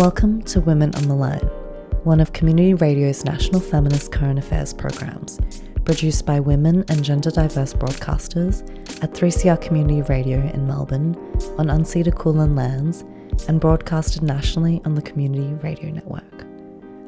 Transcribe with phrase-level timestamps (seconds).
[0.00, 1.46] Welcome to Women on the Line,
[2.04, 5.38] one of Community Radio's national feminist current affairs programs,
[5.84, 8.62] produced by women and gender diverse broadcasters
[9.04, 11.14] at 3CR Community Radio in Melbourne
[11.58, 13.02] on unceded Kulin lands
[13.46, 16.46] and broadcasted nationally on the Community Radio Network.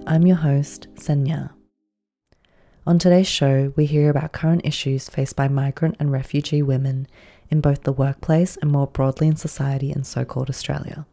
[0.07, 1.51] I'm your host, Senya.
[2.87, 7.07] On today's show, we hear about current issues faced by migrant and refugee women
[7.51, 11.07] in both the workplace and more broadly in society in so called Australia.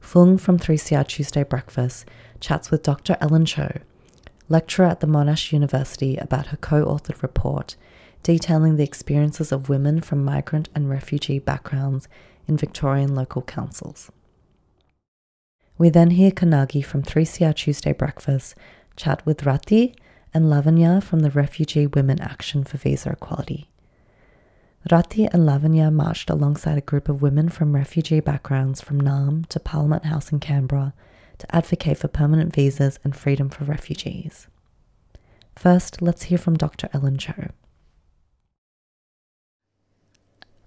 [0.00, 2.04] Phương from 3CR Tuesday Breakfast
[2.40, 3.16] chats with Dr.
[3.20, 3.78] Ellen Cho,
[4.48, 7.76] lecturer at the Monash University, about her co authored report
[8.22, 12.08] detailing the experiences of women from migrant and refugee backgrounds
[12.46, 14.10] in Victorian local councils.
[15.78, 18.54] We then hear Kannagi from 3CR Tuesday Breakfast
[18.96, 19.94] chat with Rati
[20.34, 23.70] and Lavanya from the Refugee Women Action for Visa Equality.
[24.88, 29.60] Rati and Lavanya marched alongside a group of women from refugee backgrounds from Naarm to
[29.60, 30.94] Parliament House in Canberra
[31.38, 34.46] to advocate for permanent visas and freedom for refugees.
[35.54, 36.88] First, let's hear from Dr.
[36.94, 37.50] Ellen Cho.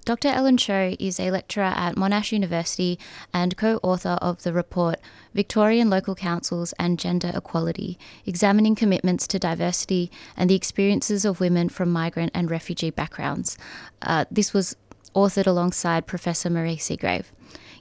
[0.06, 0.28] Dr.
[0.28, 3.00] Ellen Cho is a lecturer at Monash University
[3.34, 5.00] and co author of the report
[5.34, 11.70] Victorian Local Councils and Gender Equality, examining commitments to diversity and the experiences of women
[11.70, 13.58] from migrant and refugee backgrounds.
[14.02, 14.76] Uh, this was
[15.16, 17.28] authored alongside Professor Marie Segrave.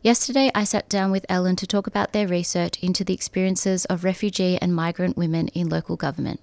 [0.02, 4.04] Yesterday, I sat down with Ellen to talk about their research into the experiences of
[4.04, 6.40] refugee and migrant women in local government.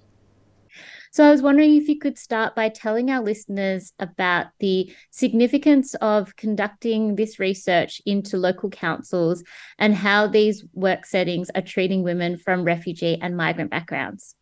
[1.12, 5.94] So I was wondering if you could start by telling our listeners about the significance
[5.96, 9.42] of conducting this research into local councils
[9.76, 14.36] and how these work settings are treating women from refugee and migrant backgrounds.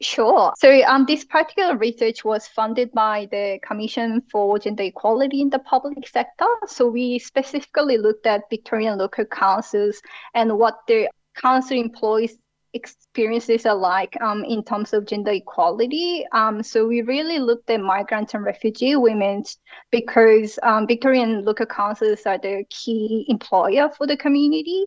[0.00, 0.54] Sure.
[0.56, 5.58] So um, this particular research was funded by the Commission for Gender Equality in the
[5.58, 6.46] Public Sector.
[6.66, 10.00] So we specifically looked at Victorian local councils
[10.34, 12.38] and what the council employees
[12.76, 16.24] experiences alike um, in terms of gender equality.
[16.32, 19.42] Um, so we really looked at migrant and refugee women
[19.90, 24.86] because um, Victorian local councils are the key employer for the community.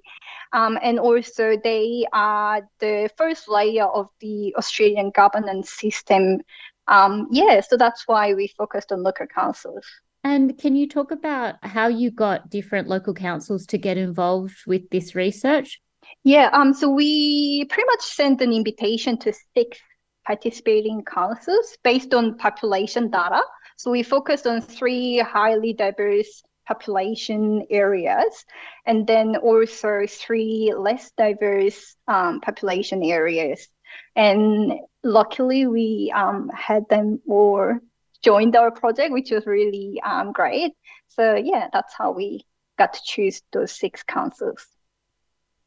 [0.53, 6.39] Um, and also they are the first layer of the Australian governance system.
[6.87, 9.85] Um, yeah, so that's why we focused on local councils.
[10.23, 14.89] And can you talk about how you got different local councils to get involved with
[14.89, 15.81] this research?
[16.23, 19.79] Yeah, um, so we pretty much sent an invitation to six
[20.25, 23.41] participating councils based on population data.
[23.77, 28.45] So we focused on three highly diverse population areas
[28.85, 33.67] and then also three less diverse um, population areas.
[34.15, 37.79] And luckily, we um, had them all
[38.21, 40.73] joined our project, which was really um, great.
[41.07, 42.45] So, yeah, that's how we
[42.77, 44.67] got to choose those six councils.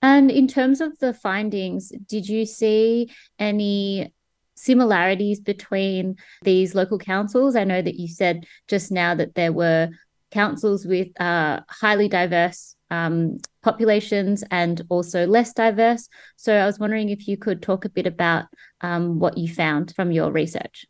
[0.03, 4.13] And in terms of the findings, did you see any
[4.57, 7.55] similarities between these local councils?
[7.57, 9.91] I know that you said just now that there were
[10.33, 16.09] councils with uh, highly diverse um, populations and also less diverse.
[16.37, 18.47] So I was wondering if you could talk a bit about
[18.81, 20.85] um, what you found from your research.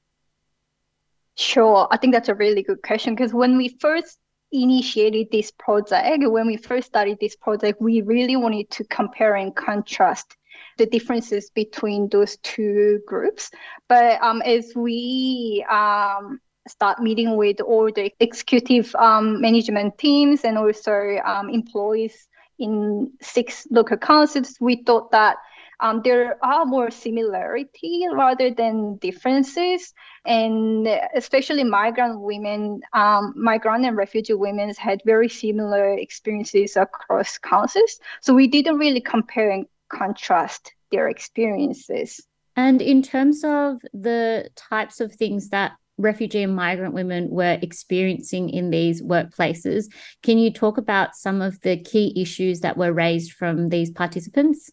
[1.36, 1.88] Sure.
[1.90, 4.18] I think that's a really good question because when we first
[4.52, 9.54] initiated this project, when we first started this project, we really wanted to compare and
[9.54, 10.36] contrast
[10.78, 13.50] the differences between those two groups.
[13.88, 20.56] But um, as we um, start meeting with all the executive um, management teams and
[20.56, 25.36] also um, employees in six local councils, we thought that
[25.82, 29.92] um, there are more similarity rather than differences.
[30.24, 37.98] And especially migrant women, um, migrant and refugee women had very similar experiences across councils.
[38.20, 42.20] So we didn't really compare and contrast their experiences.
[42.54, 48.50] And in terms of the types of things that refugee and migrant women were experiencing
[48.50, 49.86] in these workplaces,
[50.22, 54.70] can you talk about some of the key issues that were raised from these participants?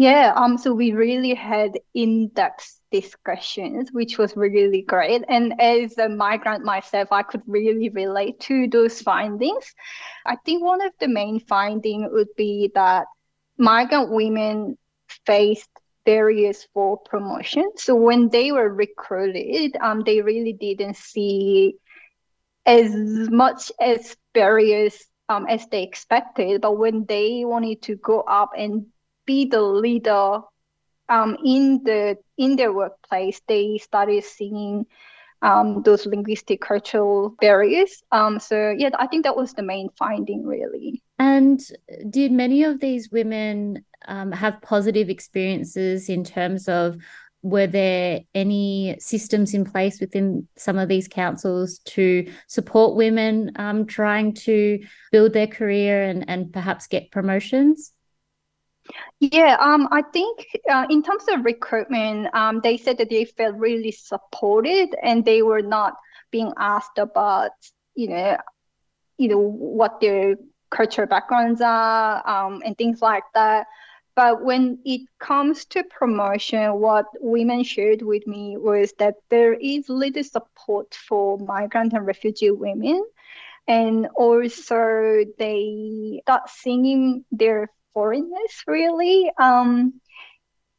[0.00, 5.22] Yeah, um, so we really had in-depth discussions, which was really great.
[5.28, 9.74] And as a migrant myself, I could really relate to those findings.
[10.24, 13.08] I think one of the main findings would be that
[13.58, 14.78] migrant women
[15.26, 15.68] faced
[16.06, 17.70] barriers for promotion.
[17.76, 21.74] So when they were recruited, um, they really didn't see
[22.64, 24.96] as much as barriers
[25.28, 26.62] um, as they expected.
[26.62, 28.86] But when they wanted to go up and
[29.30, 30.40] be the leader
[31.08, 34.86] um, in the in their workplace, they started seeing
[35.42, 38.02] um, those linguistic cultural barriers.
[38.10, 41.02] Um, so yeah, I think that was the main finding really.
[41.18, 41.60] And
[42.08, 46.96] did many of these women um, have positive experiences in terms of
[47.42, 53.86] were there any systems in place within some of these councils to support women um,
[53.86, 54.78] trying to
[55.12, 57.92] build their career and, and perhaps get promotions?
[59.20, 63.56] Yeah, um, I think uh, in terms of recruitment, um, they said that they felt
[63.56, 65.94] really supported and they were not
[66.30, 67.50] being asked about,
[67.94, 68.36] you know,
[69.18, 70.36] you know what their
[70.70, 73.66] cultural backgrounds are um, and things like that.
[74.16, 79.88] But when it comes to promotion, what women shared with me was that there is
[79.88, 83.04] little support for migrant and refugee women.
[83.68, 89.94] And also, they start seeing their foreignness really um,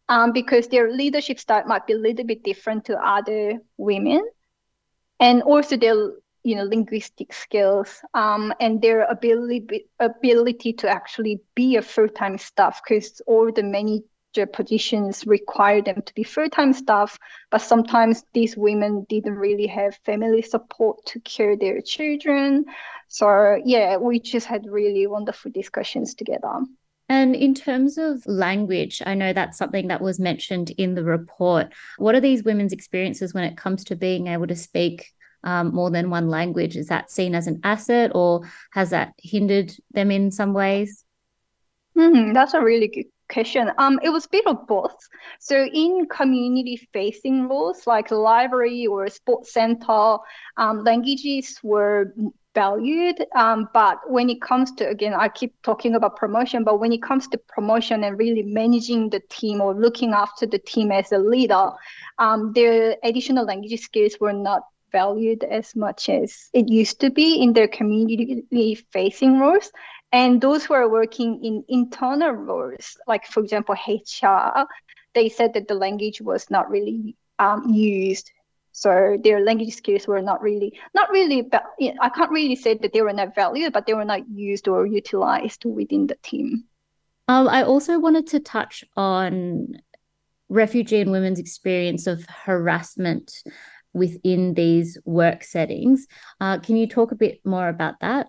[0.09, 4.21] um, because their leadership style might be a little bit different to other women.
[5.19, 5.95] And also, their
[6.43, 12.37] you know linguistic skills um, and their ability ability to actually be a full time
[12.37, 17.17] staff because all the manager positions require them to be full time staff,
[17.51, 22.65] but sometimes these women didn't really have family support to care their children.
[23.07, 26.61] So yeah, we just had really wonderful discussions together.
[27.11, 31.73] And in terms of language, I know that's something that was mentioned in the report.
[31.97, 35.11] What are these women's experiences when it comes to being able to speak
[35.43, 36.77] um, more than one language?
[36.77, 41.03] Is that seen as an asset or has that hindered them in some ways?
[41.97, 43.69] Mm, that's a really good question.
[43.77, 44.95] Um, it was a bit of both.
[45.41, 50.15] So in community-facing roles like library or sports center,
[50.55, 52.13] um, languages were
[52.53, 53.25] valued.
[53.35, 57.01] Um, but when it comes to again, I keep talking about promotion, but when it
[57.01, 61.17] comes to promotion and really managing the team or looking after the team as a
[61.17, 61.71] leader,
[62.19, 67.41] um, their additional language skills were not valued as much as it used to be
[67.41, 69.71] in their community facing roles.
[70.11, 74.67] And those who are working in internal roles, like for example, HR,
[75.13, 78.31] they said that the language was not really um, used.
[78.71, 81.63] So their language skills were not really, not really, but
[82.01, 84.85] I can't really say that they were not valued, but they were not used or
[84.85, 86.65] utilized within the team.
[87.27, 89.77] Um, I also wanted to touch on
[90.49, 93.31] refugee and women's experience of harassment
[93.93, 96.07] within these work settings.
[96.39, 98.27] Uh, can you talk a bit more about that?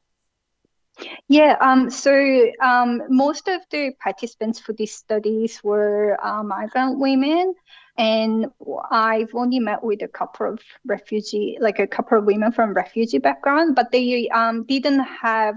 [1.29, 7.55] Yeah, um, so um, most of the participants for these studies were uh, migrant women,
[7.97, 8.47] and
[8.91, 13.19] I've only met with a couple of refugee, like a couple of women from refugee
[13.19, 15.57] background, but they um, didn't have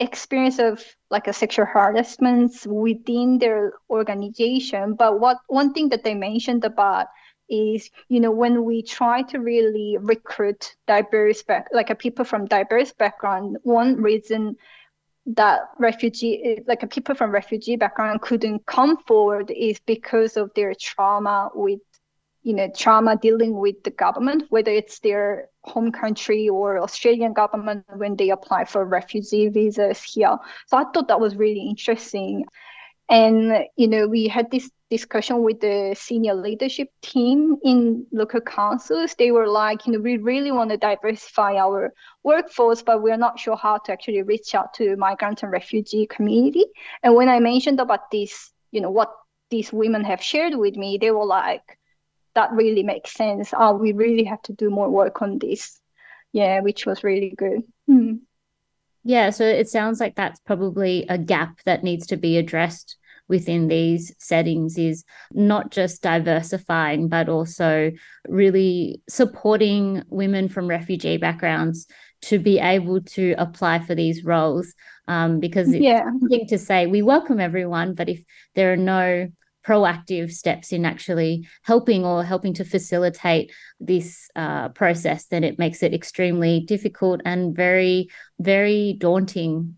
[0.00, 4.94] experience of like a sexual harassment within their organization.
[4.94, 7.06] But what one thing that they mentioned about
[7.50, 12.46] is you know when we try to really recruit diverse back like a people from
[12.46, 14.56] diverse background one reason
[15.26, 20.74] that refugee eh, like people from refugee background couldn't come forward is because of their
[20.74, 21.80] trauma with
[22.42, 27.84] you know trauma dealing with the government whether it's their home country or australian government
[27.96, 30.38] when they apply for refugee visas here.
[30.66, 32.46] So i thought that was really interesting
[33.10, 39.14] and you know we had this discussion with the senior leadership team in local councils,
[39.14, 41.94] they were like, you know, we really want to diversify our
[42.24, 46.66] workforce, but we're not sure how to actually reach out to migrant and refugee community.
[47.04, 49.12] And when I mentioned about this, you know, what
[49.48, 51.78] these women have shared with me, they were like,
[52.34, 53.54] that really makes sense.
[53.56, 55.80] Oh, we really have to do more work on this.
[56.32, 57.62] Yeah, which was really good.
[57.86, 58.14] Hmm.
[59.02, 62.96] Yeah, so it sounds like that's probably a gap that needs to be addressed
[63.30, 67.92] within these settings is not just diversifying, but also
[68.28, 71.86] really supporting women from refugee backgrounds
[72.22, 74.74] to be able to apply for these roles.
[75.08, 76.04] Um, because it's yeah.
[76.28, 78.22] thing to say we welcome everyone, but if
[78.54, 79.28] there are no
[79.66, 85.82] proactive steps in actually helping or helping to facilitate this uh, process, then it makes
[85.82, 88.08] it extremely difficult and very,
[88.38, 89.76] very daunting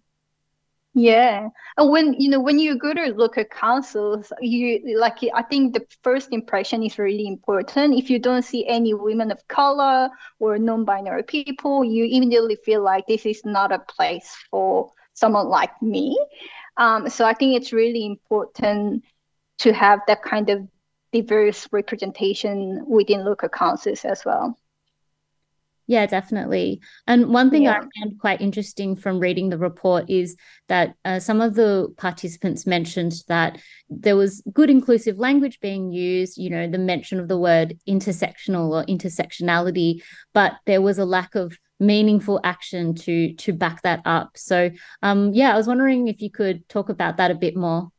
[0.94, 1.48] yeah.
[1.78, 5.86] And when you know when you go to local councils, you like I think the
[6.02, 7.94] first impression is really important.
[7.94, 13.06] If you don't see any women of color or non-binary people, you immediately feel like
[13.06, 16.18] this is not a place for someone like me.
[16.76, 19.04] Um, so I think it's really important
[19.60, 20.68] to have that kind of
[21.12, 24.58] diverse representation within local councils as well.
[25.92, 26.80] Yeah, definitely.
[27.06, 27.72] And one thing yeah.
[27.72, 30.36] I found quite interesting from reading the report is
[30.68, 33.58] that uh, some of the participants mentioned that
[33.90, 38.70] there was good inclusive language being used, you know, the mention of the word intersectional
[38.70, 44.30] or intersectionality, but there was a lack of meaningful action to to back that up.
[44.38, 44.70] So
[45.02, 47.90] um, yeah, I was wondering if you could talk about that a bit more.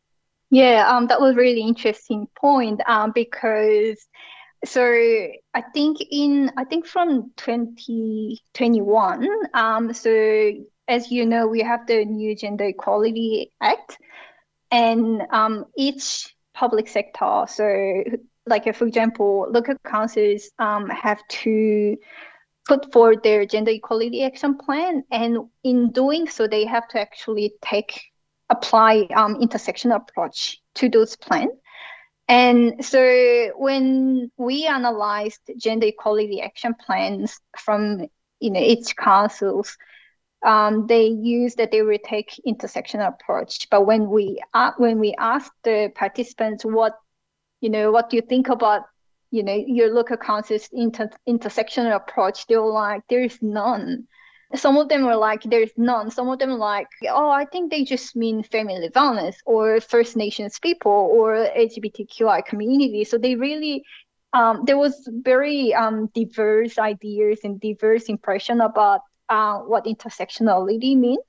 [0.49, 4.03] Yeah, um, that was really interesting point um, because
[4.65, 4.81] so
[5.53, 10.53] I think in I think from 2021 um, so
[10.87, 13.97] as you know we have the new Gender Equality Act
[14.71, 18.03] and um, each public sector so
[18.45, 21.97] like for example local councils um, have to
[22.65, 27.53] put forward their gender equality action plan and in doing so they have to actually
[27.61, 28.01] take
[28.49, 31.51] apply um, intersectional approach to those plans
[32.27, 38.05] and so when we analyzed gender equality action plans from
[38.39, 39.77] you know each councils
[40.45, 45.13] um, they use that they will take intersectional approach but when we uh, when we
[45.17, 46.93] asked the participants what
[47.61, 48.83] you know what do you think about
[49.33, 54.07] you know, your local council's inter- intersectional approach, they were like, there is none.
[54.55, 56.11] Some of them were like, there is none.
[56.11, 60.59] Some of them like, oh, I think they just mean family violence or First Nations
[60.59, 63.03] people or LGBTQI community.
[63.03, 63.83] So they really,
[64.33, 71.23] um, there was very um, diverse ideas and diverse impression about uh, what intersectionality means.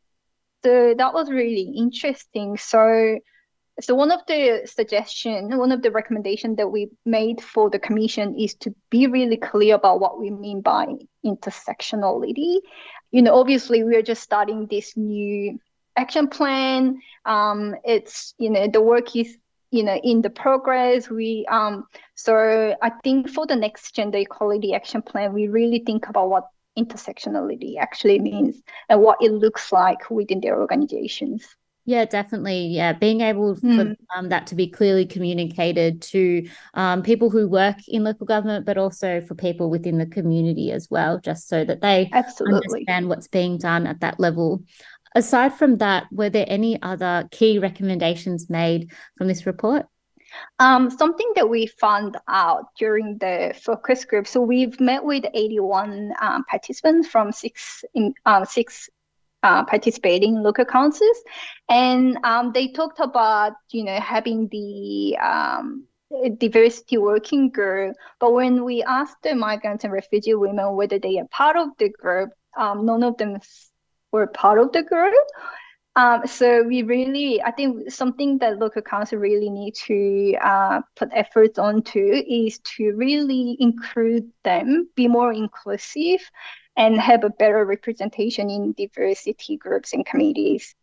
[0.65, 2.57] So that was really interesting.
[2.57, 3.19] So
[3.81, 8.39] so one of the suggestion, one of the recommendation that we made for the commission
[8.39, 10.87] is to be really clear about what we mean by
[11.25, 12.59] intersectionality.
[13.11, 15.59] You know, obviously we are just starting this new
[15.97, 17.01] action plan.
[17.25, 19.37] Um, it's you know the work is
[19.73, 21.11] you know in the progress.
[21.11, 26.09] We um so I think for the next gender equality action plan, we really think
[26.09, 31.57] about what intersectionality actually means and what it looks like within their organizations.
[31.87, 32.67] Yeah, definitely.
[32.67, 33.77] Yeah, being able mm.
[33.77, 33.93] for hmm.
[34.17, 38.79] um, that to be clearly communicated to um, people who work in local government, but
[38.79, 42.57] also for people within the community as well, just so that they Absolutely.
[42.57, 44.63] understand what's being done at that level.
[45.15, 49.87] Aside from that, were there any other key recommendations made from this report?
[50.59, 54.27] Um, something that we found out during the focus group.
[54.27, 58.89] So we've met with 81 um, participants from six in, um, six
[59.45, 61.19] uh, participating local councils,
[61.69, 65.87] and um, they talked about you know having the um,
[66.39, 67.95] diversity working group.
[68.19, 71.91] But when we asked the migrants and refugee women whether they are part of the
[71.91, 73.39] group, um, none of them
[74.13, 75.15] were part of the group.
[75.97, 81.09] Um, so we really, I think something that local council really need to uh, put
[81.13, 86.21] efforts onto is to really include them, be more inclusive,
[86.77, 90.75] and have a better representation in diversity groups and communities.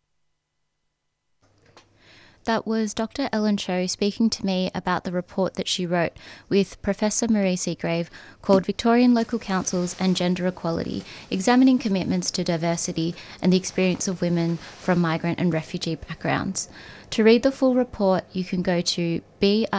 [2.44, 3.28] That was Dr.
[3.32, 6.12] Ellen Cho speaking to me about the report that she wrote
[6.48, 8.08] with Professor Marie Segrave
[8.42, 14.20] called Victorian Local Councils and Gender Equality Examining Commitments to Diversity and the Experience of
[14.20, 16.68] Women from Migrant and Refugee Backgrounds.
[17.10, 19.74] To read the full report, you can go to bit.ly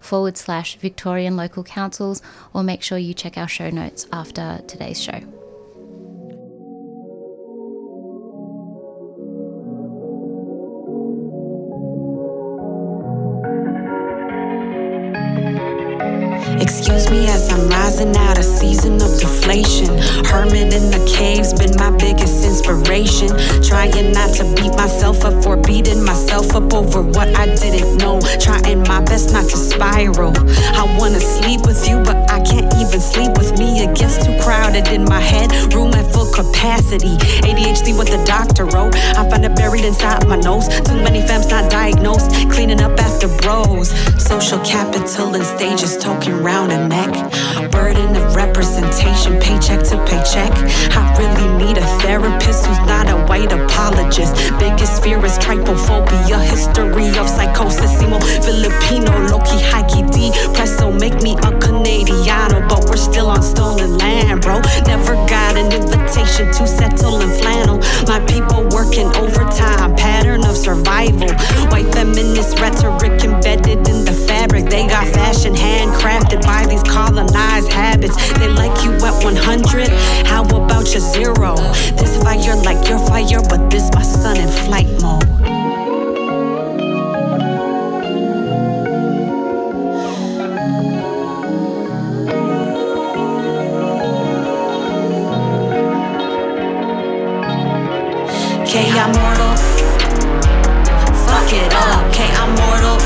[0.00, 2.20] forward slash Victorian Local Councils
[2.52, 5.41] or make sure you check our show notes after today's show.
[36.62, 37.16] Capacity.
[37.42, 38.94] ADHD, what the doctor wrote.
[39.18, 40.68] I find it buried inside my nose.
[40.86, 42.30] Too many fams not diagnosed.
[42.54, 43.90] Cleaning up after bros.
[44.22, 47.12] Social capital and stages talking round a neck.
[47.72, 50.52] Burden of representation, paycheck to paycheck.
[50.94, 54.34] I really need a therapist who's not a white apologist.
[54.60, 57.90] Biggest fear is trypophobia, history of psychosis.
[57.98, 60.30] Simo Filipino, Loki, Hikey D.
[60.54, 61.50] Presso make me a
[61.82, 64.60] Canadiano, but we're still on stolen land, bro.
[64.86, 67.78] Never got an invitation to settle in flannel.
[68.06, 71.34] My people working overtime, pattern of survival.
[71.70, 74.66] White feminist rhetoric embedded in the fabric.
[74.66, 78.14] They got fashion handcrafted by these colonized habits.
[78.38, 79.88] They like you at 100.
[80.26, 81.56] How about your zero?
[81.98, 85.61] This fire like your fire, but this my sun in flight mode.
[98.72, 99.54] Okay, I'm mortal.
[101.26, 102.08] Fuck it up.
[102.08, 102.96] Okay, I'm mortal.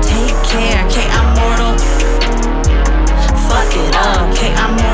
[0.00, 0.86] Take care.
[0.86, 1.76] Okay, I'm mortal.
[3.50, 4.32] Fuck it up.
[4.32, 4.87] Okay, I'm mortal.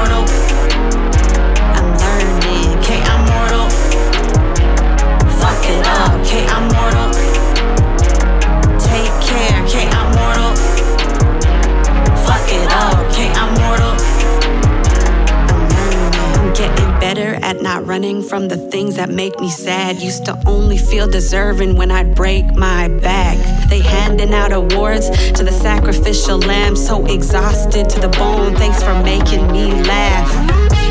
[17.90, 20.00] On the things that make me sad.
[20.00, 23.36] Used to only feel deserving when I'd break my back.
[23.68, 28.54] They handing out awards to the sacrificial lamb, so exhausted to the bone.
[28.56, 30.30] Thanks for making me laugh.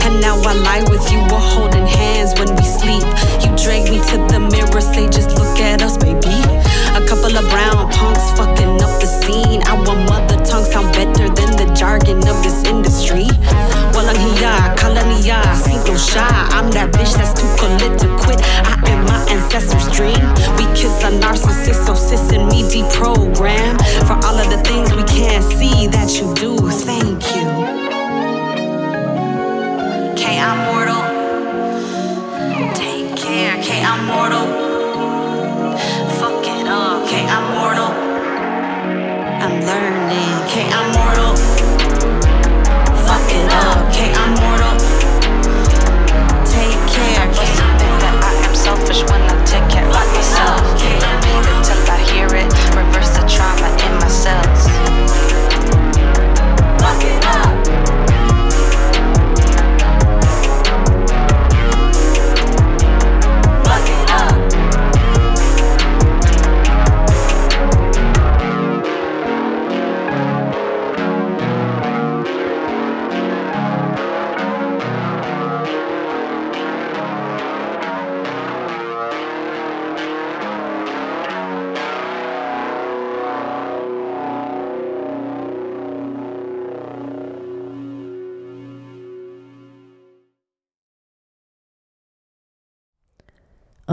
[0.05, 3.05] And now I lie with you, we're holding hands when we sleep.
[3.41, 6.37] You drag me to the mirror, say, just look at us, baby.
[6.93, 9.42] A couple of brown punks fucking up the scene.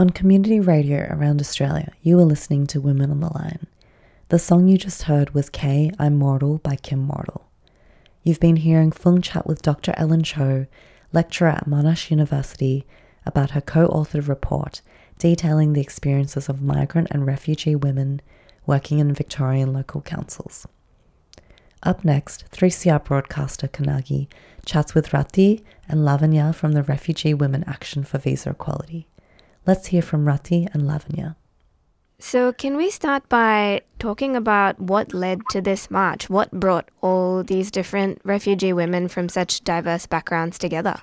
[0.01, 3.67] On community radio around Australia, you are listening to Women on the Line.
[4.29, 7.43] The song you just heard was K I'm Mortal by KIMMORTAL.
[8.23, 9.93] You've been hearing Phương chat with Dr.
[9.97, 10.65] Ellen Cho,
[11.13, 12.87] lecturer at Monash University,
[13.27, 14.81] about her co authored report
[15.19, 18.21] detailing the experiences of migrant and refugee women
[18.65, 20.65] working in Victorian local councils.
[21.83, 24.29] Up next, 3CR broadcaster Kannagi
[24.65, 29.07] chats with Rati and Lavanya from the Refugee Women Action for Visa Equality.
[29.65, 31.35] Let's hear from Rati and Lavanya.
[32.19, 36.29] So, can we start by talking about what led to this march?
[36.29, 41.01] What brought all these different refugee women from such diverse backgrounds together?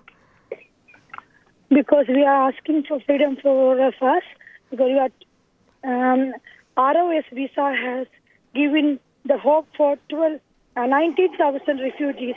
[1.70, 4.22] because we are asking for freedom for all of us
[4.70, 6.32] because we are, um,
[6.76, 8.06] ROS visa has
[8.54, 10.40] given the hope for 12,
[10.76, 12.36] uh, 19,000 refugees,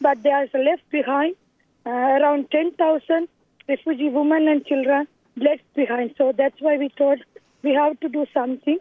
[0.00, 1.36] but there is left behind
[1.86, 3.28] uh, around 10,000
[3.68, 5.06] refugee women and children
[5.36, 6.14] left behind.
[6.18, 7.18] So that's why we thought
[7.62, 8.78] we have to do something.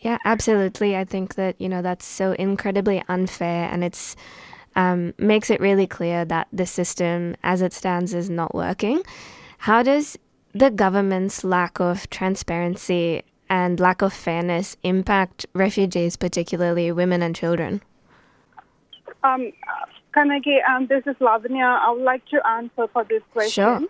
[0.00, 0.96] Yeah, absolutely.
[0.96, 4.16] I think that, you know, that's so incredibly unfair and it's
[4.74, 9.02] um, makes it really clear that the system as it stands is not working.
[9.58, 10.18] How does
[10.52, 17.82] the government's lack of transparency and lack of fairness impact refugees, particularly women and children?
[19.22, 19.52] Um,
[20.14, 21.78] Kannagi, um, this is Lavanya.
[21.78, 23.50] I would like to answer for this question.
[23.52, 23.80] Sure.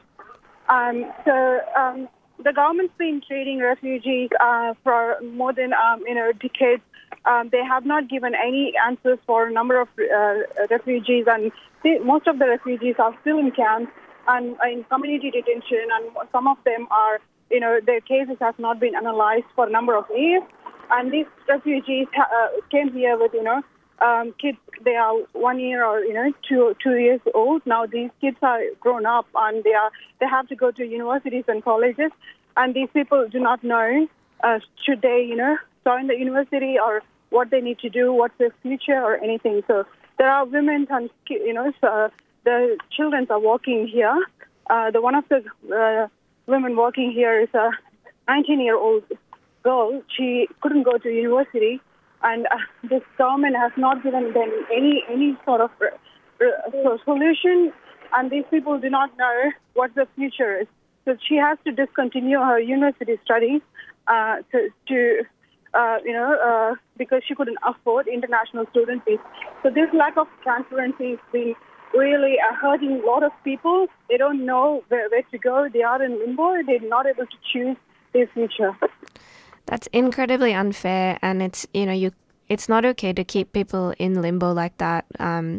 [0.69, 2.09] Um, so um,
[2.43, 6.83] the government's been treating refugees uh, for more than um, you know decades.
[7.25, 10.35] Um, they have not given any answers for a number of uh,
[10.71, 11.53] refugees, and
[12.05, 13.93] most of the refugees are still in camps
[14.29, 17.21] and in community detention, and some of them are
[17.51, 20.43] you know their cases have not been analyzed for a number of years.
[20.91, 23.63] And these refugees uh, came here with you know
[24.03, 24.59] um, kids.
[24.85, 27.63] They are one year or you know two two years old.
[27.67, 31.45] Now these kids are grown up and they are they have to go to universities
[31.49, 32.11] and colleges.
[32.57, 34.09] And these people do not know
[34.43, 38.37] uh, should they you know join the university or what they need to do, what's
[38.39, 39.63] their future or anything.
[39.67, 39.85] So
[40.19, 42.11] there are women and you know so
[42.45, 44.19] the children are walking here.
[44.69, 46.09] Uh, the one of the uh,
[46.47, 47.71] women working here is a
[48.27, 49.05] 19 year old
[49.63, 50.03] girl.
[50.17, 51.81] She couldn't go to university
[52.23, 52.57] and uh,
[52.89, 57.73] this government has not given them any any sort of uh, uh, solution,
[58.15, 60.67] and these people do not know what the future is.
[61.05, 63.61] So she has to discontinue her university studies
[64.07, 65.23] uh, to, to
[65.75, 69.19] uh, you know, uh, because she couldn't afford international student fees.
[69.63, 71.55] So this lack of transparency has been
[71.95, 73.87] really hurting a lot of people.
[74.09, 75.69] They don't know where, where to go.
[75.73, 76.63] They are in limbo.
[76.67, 77.77] They're not able to choose
[78.13, 78.77] their future.
[79.67, 82.13] That's incredibly unfair, and it's you know you
[82.49, 85.59] it's not okay to keep people in limbo like that, um,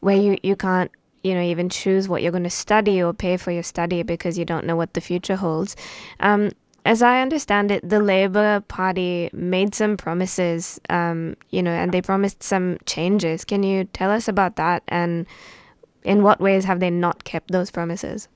[0.00, 0.90] where you you can't
[1.22, 4.38] you know even choose what you're going to study or pay for your study because
[4.38, 5.76] you don't know what the future holds.
[6.20, 6.50] Um,
[6.84, 12.00] as I understand it, the Labor Party made some promises, um, you know, and they
[12.00, 13.44] promised some changes.
[13.44, 15.26] Can you tell us about that, and
[16.02, 18.28] in what ways have they not kept those promises?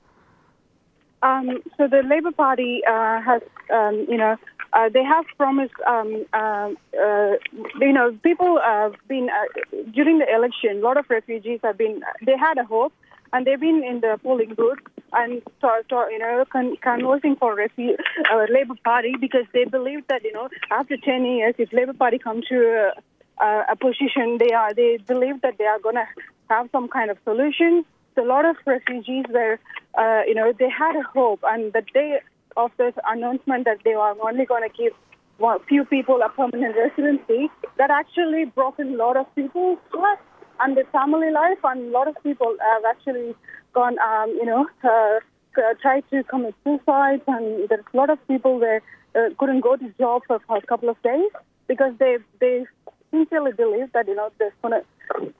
[1.23, 3.41] Um, so the Labor Party uh, has,
[3.73, 4.35] um, you know,
[4.73, 7.33] uh, they have promised, um, uh, uh,
[7.79, 12.01] you know, people have been, uh, during the election, a lot of refugees have been,
[12.25, 12.91] they had a hope
[13.31, 14.79] and they've been in the polling booth
[15.13, 17.97] and, to, you know, con- conversing for refu-
[18.31, 22.17] uh, Labor Party because they believe that, you know, after 10 years, if Labor Party
[22.17, 22.91] come to
[23.37, 26.05] uh, a position, they are, they believe that they are going to
[26.49, 27.85] have some kind of solution.
[28.15, 29.59] So a lot of refugees were,
[29.97, 32.21] uh, you know, they had a hope and that day
[32.57, 34.93] of this announcement that they were only going to give
[35.37, 40.21] one, few people a permanent residency, that actually broken a lot of people's trust
[40.59, 43.35] and family life, and a lot of people have actually
[43.73, 45.19] gone, um, you know, uh,
[45.57, 48.81] uh, tried to commit suicide, and there's a lot of people that
[49.15, 51.29] uh, couldn't go to job for, for a couple of days
[51.67, 52.65] because they they
[53.11, 54.81] sincerely believe that you know there's gonna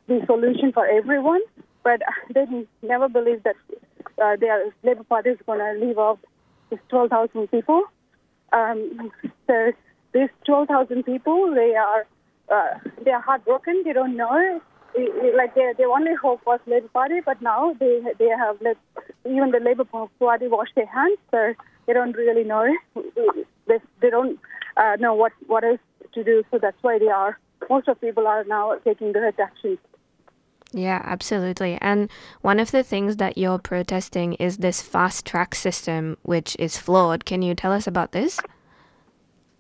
[0.08, 1.42] be solution for everyone,
[1.84, 2.02] but
[2.34, 2.46] they
[2.82, 3.56] never believe that
[4.22, 6.20] uh, their Labor Party is gonna leave off
[6.74, 7.84] these 12,000 people.
[8.52, 9.12] Um,
[9.48, 9.72] so
[10.14, 12.06] these 12,000 people, they are
[12.52, 13.84] uh, they are heartbroken.
[13.86, 14.62] They don't know.
[15.36, 18.78] Like their their only hope was Labor Party, but now they they have let
[19.26, 21.18] even the Labor Party wash their hands.
[21.32, 21.54] So
[21.88, 22.66] they don't really know.
[23.66, 24.38] They, they don't
[24.78, 25.80] uh, know what what else
[26.14, 26.44] to do.
[26.52, 27.40] So that's why they are.
[27.70, 29.78] Most of people are now taking direct action.
[30.74, 31.78] Yeah, absolutely.
[31.82, 32.10] And
[32.42, 37.26] one of the things that you're protesting is this fast track system, which is flawed.
[37.26, 38.40] Can you tell us about this?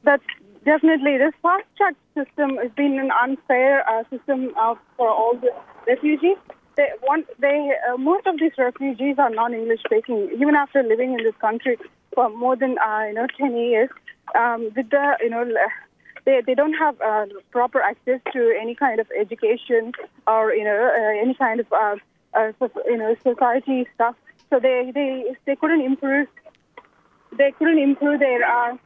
[0.04, 0.23] That's
[0.65, 5.52] definitely this fast track system has been an unfair uh, system uh, for all the
[5.88, 6.38] refugees.
[6.76, 10.32] They want they uh, most of these refugees are non-English speaking.
[10.34, 11.78] Even after living in this country
[12.15, 13.89] for more than uh, you know ten years,
[14.36, 15.45] um, with the you know.
[16.26, 19.92] They, they don't have uh, proper access to any kind of education
[20.26, 21.96] or you know uh, any kind of uh,
[22.34, 22.52] uh,
[22.86, 24.16] you know society stuff.
[24.50, 26.28] So they, they they couldn't improve
[27.38, 28.78] they couldn't improve their uh,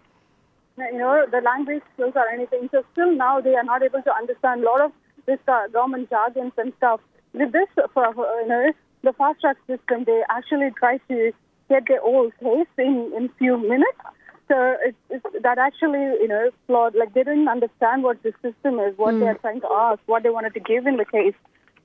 [0.78, 2.70] you know, the language skills or anything.
[2.72, 4.92] So still now they are not able to understand a lot of
[5.26, 7.02] this uh, government jargons and stuff.
[7.34, 8.72] With this, for, for, you know,
[9.04, 11.32] the fast track system, they actually try to
[11.70, 14.00] get their old case in in few minutes.
[14.48, 16.96] So it's, it's that actually, you know, flawed.
[16.96, 20.24] Like they didn't understand what the system is, what they are trying to ask, what
[20.24, 21.36] they wanted to give in the case.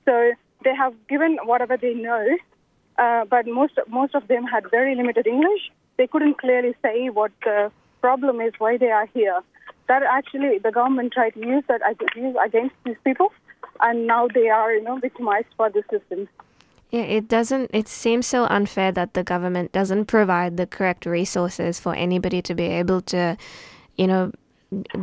[0.05, 0.31] So
[0.63, 2.37] they have given whatever they know,
[2.97, 5.71] uh, but most most of them had very limited English.
[5.97, 7.71] They couldn't clearly say what the
[8.01, 9.41] problem is, why they are here.
[9.87, 11.81] That actually the government tried to use that
[12.15, 13.33] use against these people,
[13.81, 16.29] and now they are you know victimized for the system.
[16.93, 21.79] Yeah, it doesn't, it seems so unfair that the government doesn't provide the correct resources
[21.79, 23.35] for anybody to be able to,
[23.97, 24.31] you know,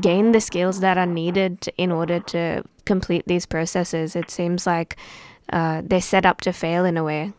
[0.01, 4.15] gain the skills that are needed in order to complete these processes.
[4.15, 4.99] It seems like
[5.53, 7.33] uh, they're set up to fail in a way.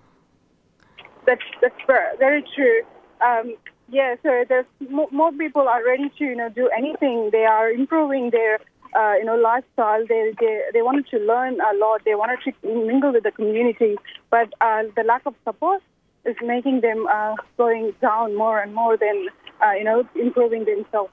[1.25, 1.81] That's that's
[2.19, 2.81] very true.
[3.21, 3.55] Um,
[3.87, 7.29] yeah, so there's mo- more people are ready to you know do anything.
[7.31, 8.59] They are improving their
[8.95, 10.05] uh, you know lifestyle.
[10.07, 12.01] They they they wanted to learn a lot.
[12.05, 13.95] They wanted to mingle with the community,
[14.29, 15.81] but uh, the lack of support
[16.25, 19.27] is making them uh, going down more and more than
[19.63, 21.11] uh, you know improving themselves.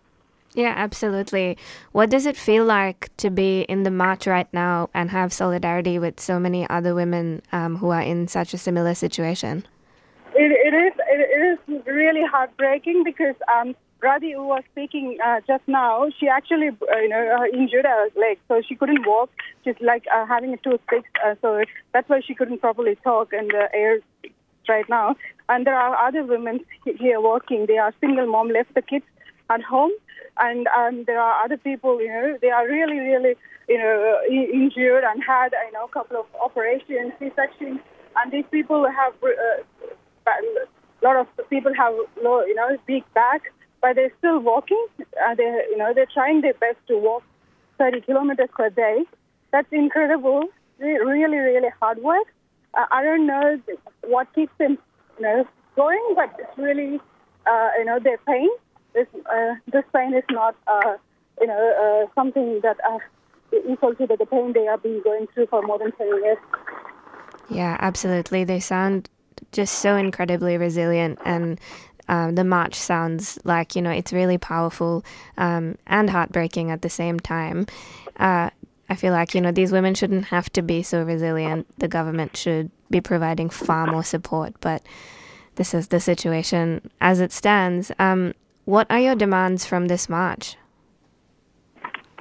[0.54, 1.58] Yeah, absolutely.
[1.92, 5.98] What does it feel like to be in the march right now and have solidarity
[5.98, 9.66] with so many other women um, who are in such a similar situation?
[10.34, 11.20] It, it is it,
[11.68, 16.68] it is really heartbreaking because um, Rati, who was speaking uh, just now, she actually
[16.68, 19.30] uh, you know uh, injured her leg, so she couldn't walk.
[19.64, 23.32] She's like uh, having a tooth fixed, uh, so that's why she couldn't properly talk
[23.32, 23.98] in the air
[24.68, 25.16] right now.
[25.48, 27.66] And there are other women here working.
[27.66, 29.04] They are single mom, left the kids
[29.50, 29.92] at home,
[30.38, 32.00] and um, there are other people.
[32.00, 33.34] You know, they are really really
[33.68, 37.80] you know i- injured and had you know a couple of operations, C-sections,
[38.16, 39.14] and these people have.
[39.22, 39.62] Uh,
[41.02, 43.42] a lot of people have low, you know, big back,
[43.80, 44.84] but they're still walking.
[45.00, 47.22] Uh, they, you know, they're trying their best to walk
[47.78, 49.04] 30 kilometers per day.
[49.52, 50.44] That's incredible.
[50.78, 52.26] Re- Really, really hard work.
[52.74, 53.60] Uh, I don't know
[54.04, 54.78] what keeps them,
[55.18, 55.44] you know,
[55.76, 57.00] going, but it's really,
[57.46, 58.48] uh, you know, their pain.
[58.94, 60.96] This, uh, this pain is not, uh,
[61.40, 62.98] you know, uh, something that uh,
[63.70, 66.38] equal to the, the pain they have been going through for more than 10 years.
[67.48, 68.44] Yeah, absolutely.
[68.44, 69.08] They sound
[69.52, 71.58] just so incredibly resilient, and
[72.08, 75.04] um, the march sounds like you know it's really powerful
[75.36, 77.66] um, and heartbreaking at the same time.
[78.16, 78.50] Uh,
[78.90, 81.66] I feel like you know these women shouldn't have to be so resilient.
[81.78, 84.82] The government should be providing far more support, but
[85.56, 87.92] this is the situation as it stands.
[87.98, 88.32] Um,
[88.64, 90.56] what are your demands from this march?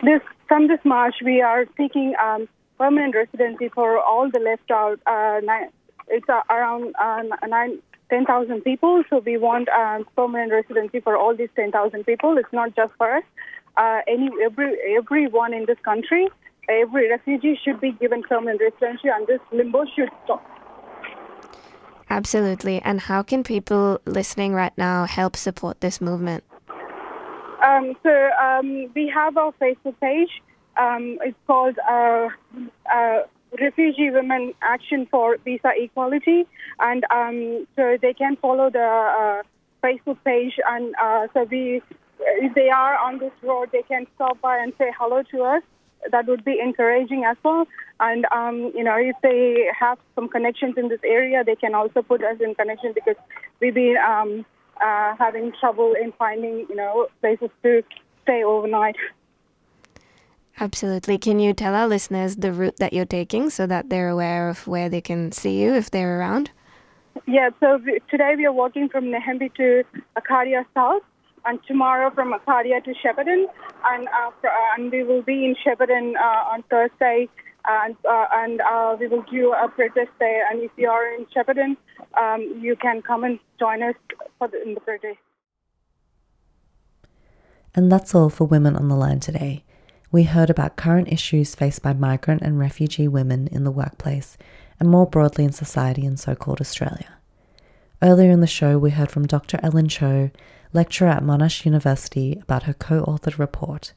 [0.04, 2.48] This from this march, we are seeking um,
[2.78, 5.00] permanent residency for all the left out.
[5.06, 5.70] Uh, nine,
[6.08, 9.04] it's uh, around uh, nine 10,000 people.
[9.10, 12.38] So we want um, permanent residency for all these 10,000 people.
[12.38, 13.24] It's not just for us.
[13.78, 16.28] Uh, any every everyone in this country,
[16.68, 20.44] every refugee should be given permanent residency, and this limbo should stop.
[22.10, 22.82] Absolutely.
[22.82, 26.44] And how can people listening right now help support this movement?
[27.64, 30.30] Um, so um, we have our Facebook page.
[30.78, 32.30] Um, it's called uh,
[32.94, 33.20] uh,
[33.60, 36.46] Refugee Women Action for Visa Equality,
[36.80, 39.44] and um, so they can follow the uh,
[39.84, 40.54] Facebook page.
[40.68, 41.82] And uh, so we,
[42.20, 45.64] if they are on this road, they can stop by and say hello to us.
[46.12, 47.68] That would be encouraging as well.
[48.00, 52.02] And um, you know, if they have some connections in this area, they can also
[52.02, 53.16] put us in connection because
[53.60, 54.46] we've been um,
[54.84, 57.84] uh, having trouble in finding you know places to
[58.24, 58.96] stay overnight.
[60.60, 61.18] Absolutely.
[61.20, 64.66] Can you tell our listeners the route that you're taking so that they're aware of
[64.66, 66.50] where they can see you if they're around?
[67.28, 69.84] Yeah, so we, today we are walking from Nagambie to
[70.16, 71.02] Arcadia South,
[71.46, 73.46] and tomorrow from Arcadia to Shepparton,
[73.86, 77.28] and uh, fr- uh, and we will be in Shepparton uh, on Thursday,
[77.66, 80.50] and uh, and uh, we will do a protest there.
[80.50, 81.78] And if you are in Shepparton,
[82.20, 83.96] um, you can come and join us
[84.38, 85.18] for the, in the protest.
[87.74, 89.64] And that's all for Women on the Line today.
[90.12, 94.38] We heard about current issues faced by migrant and refugee women in the workplace
[94.80, 97.18] and more broadly in society in so called Australia.
[98.02, 99.60] Earlier in the show, we heard from Dr.
[99.64, 100.30] Ellen Cho,
[100.72, 103.94] lecturer at Monash University, about her co authored report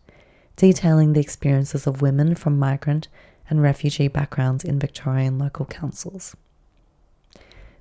[0.61, 3.09] detailing the experiences of women from migrant
[3.49, 6.37] and refugee backgrounds in Victorian local councils.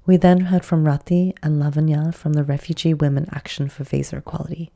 [0.05, 4.71] We then heard from Rati and Lavanya from the Refugee Women Action for Visa Equality,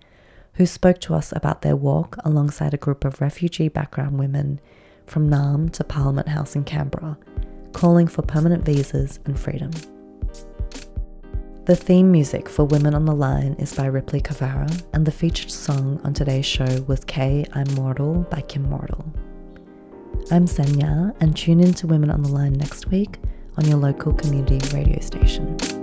[0.54, 4.60] who spoke to us about their walk alongside a group of refugee background women
[5.06, 7.18] from Naarm to Parliament House in Canberra,
[7.74, 9.72] calling for permanent visas and freedom.
[11.66, 15.50] The theme music for Women on the Line is by Ripley Cavara, and the featured
[15.50, 19.06] song on today's show was K I'm Mortal by KIMMORTAL.
[20.30, 23.18] I'm Senya, and tune in to Women on the Line next week
[23.58, 25.83] on your local community radio station.